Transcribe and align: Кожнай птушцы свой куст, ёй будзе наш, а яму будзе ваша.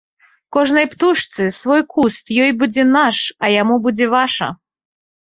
Кожнай 0.53 0.87
птушцы 0.93 1.43
свой 1.59 1.83
куст, 1.93 2.25
ёй 2.47 2.51
будзе 2.65 2.89
наш, 2.97 3.23
а 3.45 3.55
яму 3.61 3.81
будзе 3.89 4.13
ваша. 4.19 4.53